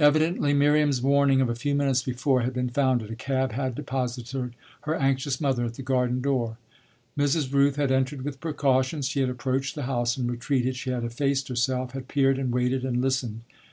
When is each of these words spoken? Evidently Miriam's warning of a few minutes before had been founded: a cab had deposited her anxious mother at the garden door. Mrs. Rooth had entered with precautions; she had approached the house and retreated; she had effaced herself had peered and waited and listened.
Evidently 0.00 0.52
Miriam's 0.52 1.00
warning 1.00 1.40
of 1.40 1.48
a 1.48 1.54
few 1.54 1.72
minutes 1.72 2.02
before 2.02 2.40
had 2.42 2.52
been 2.52 2.68
founded: 2.68 3.12
a 3.12 3.14
cab 3.14 3.52
had 3.52 3.76
deposited 3.76 4.56
her 4.80 4.96
anxious 4.96 5.40
mother 5.40 5.64
at 5.64 5.74
the 5.74 5.84
garden 5.84 6.20
door. 6.20 6.58
Mrs. 7.16 7.52
Rooth 7.52 7.76
had 7.76 7.92
entered 7.92 8.22
with 8.22 8.40
precautions; 8.40 9.06
she 9.06 9.20
had 9.20 9.30
approached 9.30 9.76
the 9.76 9.84
house 9.84 10.16
and 10.16 10.28
retreated; 10.28 10.74
she 10.74 10.90
had 10.90 11.04
effaced 11.04 11.46
herself 11.46 11.92
had 11.92 12.08
peered 12.08 12.40
and 12.40 12.50
waited 12.52 12.84
and 12.84 13.00
listened. 13.00 13.42